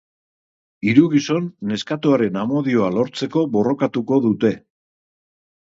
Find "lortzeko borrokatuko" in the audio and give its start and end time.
2.97-4.21